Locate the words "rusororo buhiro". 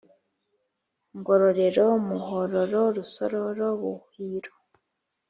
2.95-4.51